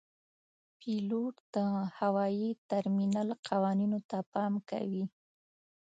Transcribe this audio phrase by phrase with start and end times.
[0.79, 1.57] پیلوټ د
[1.97, 5.05] هوايي ترمینل قوانینو ته پام کوي.